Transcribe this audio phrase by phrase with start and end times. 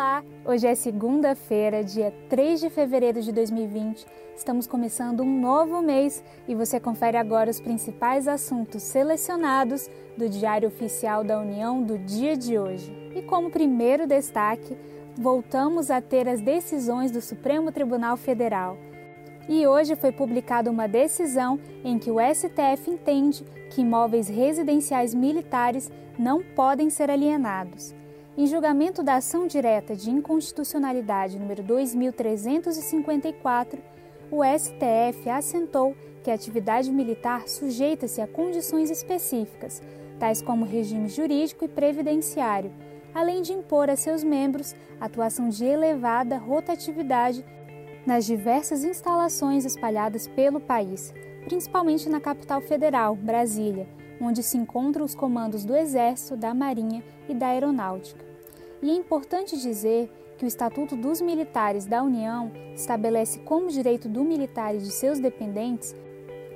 [0.00, 0.24] Olá!
[0.46, 4.06] Hoje é segunda-feira, dia 3 de fevereiro de 2020.
[4.34, 10.68] Estamos começando um novo mês e você confere agora os principais assuntos selecionados do Diário
[10.68, 12.90] Oficial da União do dia de hoje.
[13.14, 14.74] E como primeiro destaque,
[15.18, 18.78] voltamos a ter as decisões do Supremo Tribunal Federal.
[19.50, 25.90] E hoje foi publicada uma decisão em que o STF entende que imóveis residenciais militares
[26.18, 28.00] não podem ser alienados.
[28.38, 33.82] Em julgamento da ação direta de inconstitucionalidade número 2354,
[34.30, 39.82] o STF assentou que a atividade militar sujeita-se a condições específicas,
[40.18, 42.72] tais como regime jurídico e previdenciário,
[43.12, 47.44] além de impor a seus membros atuação de elevada rotatividade
[48.06, 51.12] nas diversas instalações espalhadas pelo país,
[51.44, 53.88] principalmente na capital federal, Brasília,
[54.20, 58.29] onde se encontram os comandos do Exército, da Marinha e da Aeronáutica.
[58.82, 64.24] E é importante dizer que o Estatuto dos Militares da União estabelece como direito do
[64.24, 65.94] militar e de seus dependentes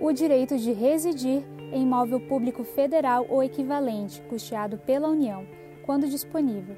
[0.00, 5.46] o direito de residir em imóvel público federal ou equivalente, custeado pela União,
[5.84, 6.76] quando disponível.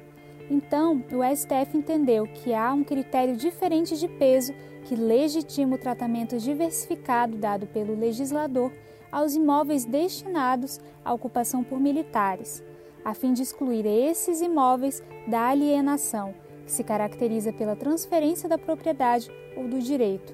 [0.49, 4.53] Então, o STF entendeu que há um critério diferente de peso
[4.83, 8.71] que legitima o tratamento diversificado dado pelo legislador
[9.11, 12.63] aos imóveis destinados à ocupação por militares,
[13.07, 19.31] a fim de excluir esses imóveis da alienação, que se caracteriza pela transferência da propriedade
[19.55, 20.33] ou do direito.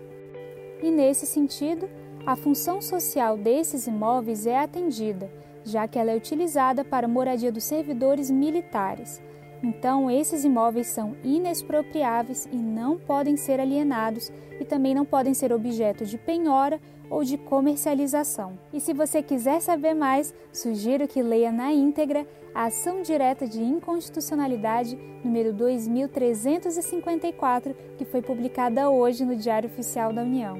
[0.81, 1.87] E nesse sentido,
[2.25, 5.31] a função social desses imóveis é atendida,
[5.63, 9.21] já que ela é utilizada para moradia dos servidores militares.
[9.63, 15.53] Então, esses imóveis são inexpropriáveis e não podem ser alienados e também não podem ser
[15.53, 18.59] objeto de penhora ou de comercialização.
[18.73, 23.63] E se você quiser saber mais, sugiro que leia na íntegra a ação direta de
[23.63, 30.57] inconstitucionalidade número 2354, que foi publicada hoje no Diário Oficial da União.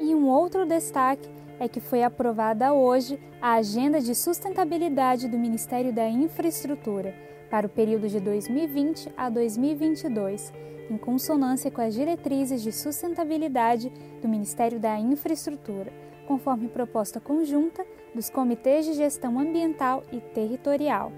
[0.00, 5.92] E um outro destaque é que foi aprovada hoje a Agenda de Sustentabilidade do Ministério
[5.92, 10.52] da Infraestrutura para o período de 2020 a 2022,
[10.90, 13.90] em consonância com as diretrizes de sustentabilidade
[14.20, 15.90] do Ministério da Infraestrutura,
[16.28, 17.82] conforme proposta conjunta
[18.14, 21.10] dos Comitês de Gestão Ambiental e Territorial.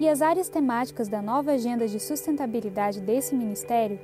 [0.00, 4.00] E as áreas temáticas da nova Agenda de Sustentabilidade desse Ministério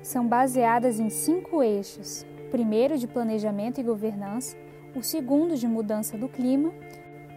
[0.00, 4.56] são baseadas em cinco eixos: o primeiro, de planejamento e governança,
[4.96, 6.72] o segundo, de mudança do clima,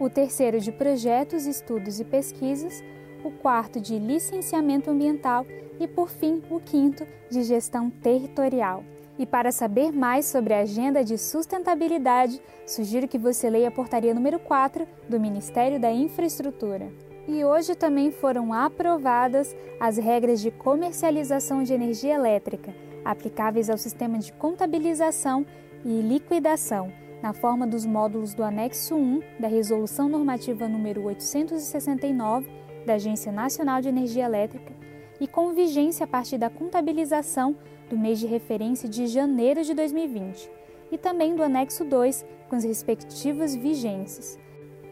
[0.00, 2.82] o terceiro, de projetos, estudos e pesquisas,
[3.24, 5.46] o quarto de licenciamento ambiental
[5.78, 8.84] e, por fim, o quinto de gestão territorial.
[9.18, 14.14] E para saber mais sobre a agenda de sustentabilidade, sugiro que você leia a portaria
[14.14, 16.90] número 4 do Ministério da Infraestrutura.
[17.28, 24.18] E hoje também foram aprovadas as regras de comercialização de energia elétrica, aplicáveis ao sistema
[24.18, 25.46] de contabilização
[25.84, 32.94] e liquidação, na forma dos módulos do anexo 1 da Resolução Normativa número 869 da
[32.94, 34.72] Agência Nacional de Energia Elétrica
[35.20, 37.56] e com vigência a partir da contabilização
[37.88, 40.50] do mês de referência de janeiro de 2020
[40.90, 44.38] e também do anexo 2 com as respectivas vigências.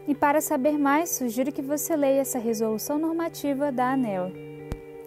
[0.07, 4.31] E para saber mais, sugiro que você leia essa resolução normativa da ANEL.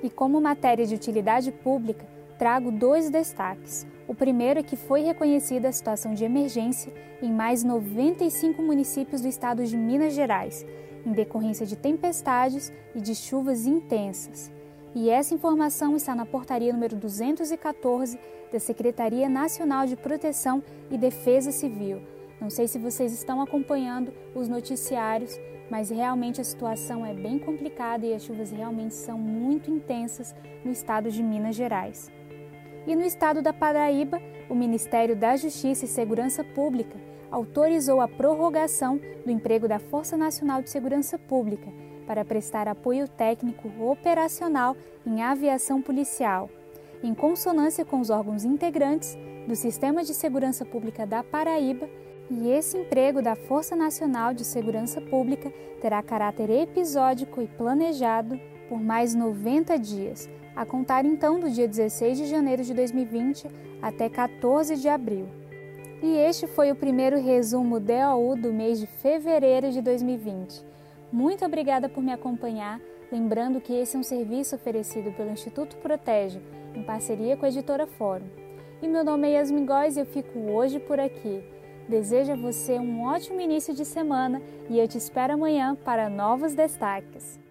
[0.03, 2.07] E como matéria de utilidade pública,
[2.39, 3.87] trago dois destaques.
[4.07, 6.93] O primeiro é que foi reconhecida a situação de emergência
[7.23, 10.65] em mais 95 municípios do estado de Minas Gerais,
[11.05, 14.51] em decorrência de tempestades e de chuvas intensas.
[14.95, 18.19] E essa informação está na portaria número 214
[18.53, 22.01] da Secretaria Nacional de Proteção e Defesa Civil.
[22.41, 25.39] Não sei se vocês estão acompanhando os noticiários,
[25.71, 30.35] mas realmente a situação é bem complicada e as chuvas realmente são muito intensas
[30.65, 32.11] no estado de Minas Gerais.
[32.87, 36.97] E no estado da Paraíba, o Ministério da Justiça e Segurança Pública
[37.35, 41.69] autorizou a prorrogação do emprego da Força Nacional de Segurança Pública
[42.07, 46.49] para prestar apoio técnico operacional em aviação policial,
[47.03, 49.19] em consonância com os órgãos integrantes
[49.49, 51.89] do Sistema de Segurança Pública da Paraíba.
[52.31, 58.81] E esse emprego da Força Nacional de Segurança Pública terá caráter episódico e planejado por
[58.81, 63.49] mais 90 dias, a contar então do dia 16 de janeiro de 2020
[63.83, 65.44] até 14 de abril.
[66.05, 70.63] E este foi o primeiro resumo DOU do mês de fevereiro de 2020.
[71.11, 72.79] Muito obrigada por me acompanhar,
[73.11, 76.43] lembrando que esse é um serviço oferecido pelo Instituto Protege,
[76.75, 78.27] em parceria com a editora Fórum.
[78.83, 81.43] E meu nome é Yasmin Góes e eu fico hoje por aqui.
[81.89, 86.53] Desejo a você um ótimo início de semana e eu te espero amanhã para novos
[86.53, 87.43] destaques.